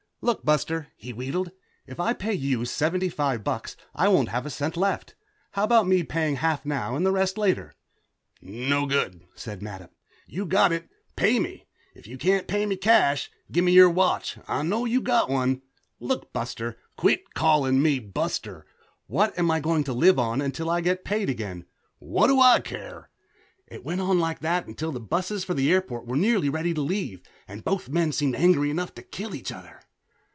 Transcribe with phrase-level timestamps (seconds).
[0.23, 1.49] "Look, buster," he wheedled.
[1.87, 5.15] "If I pay you seventy five bucks I won't have a cent left.
[5.53, 7.73] How about me paying half now and the rest later?"
[8.39, 9.89] "No good," said Mattup.
[10.27, 11.65] "You got it pay me.
[11.95, 14.37] If you can't pay cash gimme your watch.
[14.47, 15.63] I know you got one."
[15.99, 18.67] "Look, buster" "Quit callin' me buster."
[19.07, 21.65] "What am I going to live on until I get paid again?"
[21.97, 23.09] "What do I care?"
[23.65, 26.81] It went on like that until the busses for the airport were nearly ready to
[26.81, 29.79] leave and both men seemed angry enough to kill each other.